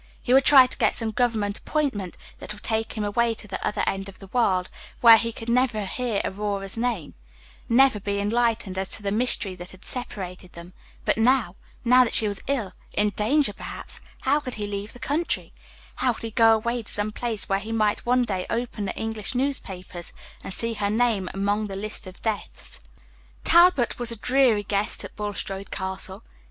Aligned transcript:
He 0.19 0.33
would 0.33 0.45
try 0.45 0.65
to 0.65 0.77
get 0.79 0.95
some 0.95 1.11
government 1.11 1.59
appointment 1.59 2.17
that 2.39 2.51
would 2.53 2.63
take 2.63 2.93
him 2.93 3.03
away 3.03 3.35
to 3.35 3.47
the 3.47 3.63
other 3.63 3.83
end 3.85 4.09
of 4.09 4.17
the 4.17 4.25
world, 4.33 4.67
where 4.99 5.17
he 5.17 5.31
could 5.31 5.47
never 5.47 5.85
hear 5.85 6.21
Aurora's 6.25 6.75
name 6.75 7.13
never 7.69 7.99
be 7.99 8.17
enlightened 8.17 8.79
as 8.79 8.89
to 8.89 9.03
the 9.03 9.11
mystery 9.11 9.53
that 9.53 9.69
had 9.69 9.85
separated 9.85 10.53
them. 10.53 10.73
But 11.05 11.19
now, 11.19 11.55
now 11.85 12.03
that 12.03 12.15
she 12.15 12.27
was 12.27 12.41
ill 12.47 12.73
in 12.93 13.11
danger, 13.11 13.53
perhaps 13.53 14.01
how 14.21 14.39
could 14.39 14.55
he 14.55 14.65
leave 14.65 14.93
the 14.93 14.97
country? 14.97 15.53
How 15.97 16.13
could 16.13 16.23
he 16.23 16.31
go 16.31 16.55
away 16.55 16.81
to 16.81 16.91
some 16.91 17.11
place 17.11 17.47
where 17.47 17.59
he 17.59 17.71
might 17.71 18.03
one 18.03 18.23
day 18.25 18.47
open 18.49 18.85
the 18.85 18.95
English 18.97 19.35
newspapers 19.35 20.13
and 20.43 20.51
see 20.51 20.73
her 20.73 20.89
name 20.89 21.29
among 21.31 21.67
the 21.67 21.75
list 21.75 22.07
of 22.07 22.23
deaths? 22.23 22.81
Talbot 23.43 23.99
was 23.99 24.11
a 24.11 24.15
dreary 24.15 24.63
guest 24.63 25.03
at 25.03 25.15
Bulstrode 25.15 25.69
Castle. 25.69 26.23